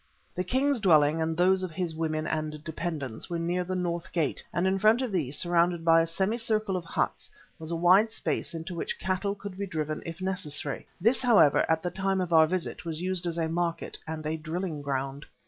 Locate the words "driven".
9.67-10.01